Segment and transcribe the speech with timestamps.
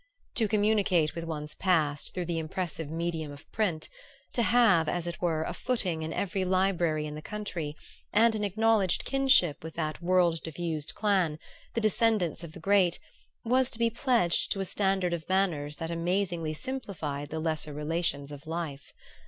[0.37, 3.87] To communicate with one's past through the impressive medium of print,
[4.33, 7.75] to have, as it were, a footing in every library in the country,
[8.11, 11.37] and an acknowledged kinship with that world diffused clan,
[11.75, 12.99] the descendants of the great,
[13.45, 18.31] was to be pledged to a standard of manners that amazingly simplified the lesser relations
[18.31, 18.95] of life.